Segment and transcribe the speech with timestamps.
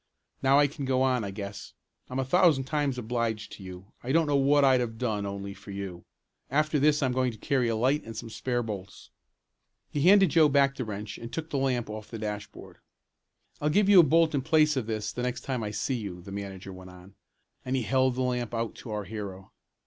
[0.41, 1.73] "Now I can go on, I guess.
[2.09, 3.91] I'm a thousand times obliged to you.
[4.01, 6.05] I don't know what I'd have done only for you.
[6.49, 9.11] After this I'm going to carry a light, and some spare bolts."
[9.91, 12.79] He handed Joe back the wrench and took the lamp off the dashboard.
[13.61, 16.23] "I'll give you a bolt in place of this the next time I see you,"
[16.23, 17.13] the manager went on,
[17.63, 19.51] as he held the lamp out to our hero.